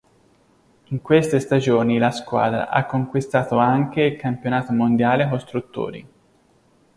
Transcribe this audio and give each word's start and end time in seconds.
In 0.87 1.01
queste 1.03 1.39
stagioni 1.39 1.99
la 1.99 2.09
squadra 2.09 2.69
ha 2.69 2.87
conquistato 2.87 3.59
anche 3.59 4.01
il 4.01 4.17
campionato 4.17 4.73
mondiale 4.73 5.29
costruttori. 5.29 6.07